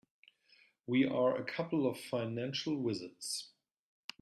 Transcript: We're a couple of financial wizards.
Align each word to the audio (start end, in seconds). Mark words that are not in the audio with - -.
We're 0.87 1.35
a 1.35 1.43
couple 1.43 1.85
of 1.85 1.95
financial 1.99 2.75
wizards. 2.75 3.51